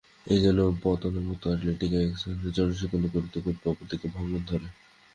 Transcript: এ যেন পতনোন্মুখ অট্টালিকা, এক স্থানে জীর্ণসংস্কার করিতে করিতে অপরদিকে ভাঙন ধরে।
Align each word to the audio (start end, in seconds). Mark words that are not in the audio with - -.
এ 0.27 0.35
যেন 0.43 0.59
পতনোন্মুখ 0.83 1.39
অট্টালিকা, 1.45 1.97
এক 1.99 2.13
স্থানে 2.17 2.37
জীর্ণসংস্কার 2.45 3.11
করিতে 3.15 3.37
করিতে 3.39 3.65
অপরদিকে 3.67 4.07
ভাঙন 4.13 4.33
ধরে। 4.49 4.67